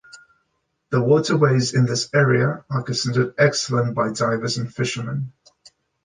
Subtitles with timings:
[0.89, 5.31] The waterways in this area are considered excellent by divers and fishermen.